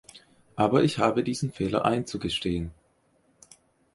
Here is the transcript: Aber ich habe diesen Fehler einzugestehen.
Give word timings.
Aber 0.55 0.83
ich 0.83 0.97
habe 0.97 1.23
diesen 1.23 1.51
Fehler 1.51 1.85
einzugestehen. 1.85 2.71